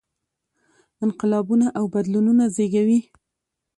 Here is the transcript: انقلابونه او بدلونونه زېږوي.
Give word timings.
انقلابونه 1.05 1.67
او 1.77 1.85
بدلونونه 1.93 2.43
زېږوي. 2.55 2.99